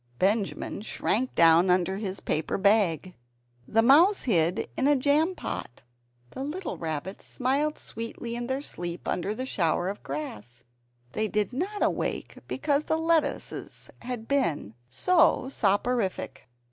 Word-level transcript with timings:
Benjamin 0.17 0.81
shrank 0.81 1.35
down 1.35 1.69
under 1.69 1.97
his 1.97 2.21
paper 2.21 2.57
bag. 2.57 3.13
The 3.67 3.83
mouse 3.83 4.23
hid 4.23 4.67
in 4.75 4.87
a 4.87 4.95
jam 4.95 5.35
pot. 5.35 5.83
The 6.31 6.43
little 6.43 6.75
rabbits 6.75 7.23
smiled 7.27 7.77
sweetly 7.77 8.35
in 8.35 8.47
their 8.47 8.63
sleep 8.63 9.07
under 9.07 9.35
the 9.35 9.45
shower 9.45 9.89
of 9.89 10.01
grass; 10.01 10.63
they 11.11 11.27
did 11.27 11.53
not 11.53 11.83
awake 11.83 12.39
because 12.47 12.85
the 12.85 12.97
lettuces 12.97 13.91
had 14.01 14.27
been 14.27 14.73
so 14.89 15.49
soporific. 15.49 16.47